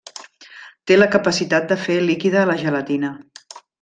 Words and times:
Té 0.91 0.95
la 0.97 1.07
capacitat 1.15 1.67
de 1.73 1.77
fer 1.83 1.99
líquida 2.07 2.47
la 2.53 2.57
gelatina. 2.63 3.13